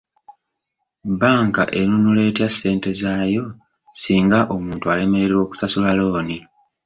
[1.09, 3.45] Bbanka enunula etya ssente zaayo
[4.01, 6.37] singa omuntu alemererwa okusasula looni?